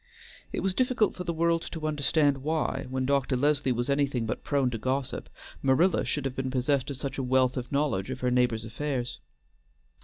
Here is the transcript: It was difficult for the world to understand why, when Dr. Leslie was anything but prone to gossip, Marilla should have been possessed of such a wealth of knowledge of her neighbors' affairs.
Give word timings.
It 0.51 0.61
was 0.61 0.73
difficult 0.73 1.13
for 1.13 1.23
the 1.25 1.31
world 1.31 1.61
to 1.71 1.85
understand 1.87 2.39
why, 2.39 2.87
when 2.89 3.05
Dr. 3.05 3.35
Leslie 3.37 3.71
was 3.71 3.87
anything 3.87 4.25
but 4.25 4.43
prone 4.43 4.71
to 4.71 4.79
gossip, 4.79 5.29
Marilla 5.61 6.05
should 6.05 6.25
have 6.25 6.35
been 6.35 6.49
possessed 6.49 6.89
of 6.89 6.97
such 6.97 7.19
a 7.19 7.23
wealth 7.23 7.55
of 7.55 7.71
knowledge 7.71 8.09
of 8.09 8.21
her 8.21 8.31
neighbors' 8.31 8.65
affairs. 8.65 9.19